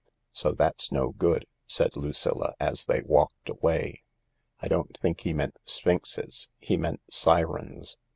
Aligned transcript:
So 0.31 0.51
that's 0.51 0.91
no 0.91 1.09
good," 1.09 1.45
said 1.67 1.95
Lucilla, 1.95 2.55
as 2.59 2.87
they 2.87 3.03
walked 3.03 3.49
away." 3.49 4.01
I 4.59 4.67
don't 4.67 4.97
think 4.99 5.21
he 5.21 5.31
meant 5.31 5.57
sphinxes. 5.65 6.49
He 6.57 6.75
meant 6.75 7.01
sirens. 7.11 7.97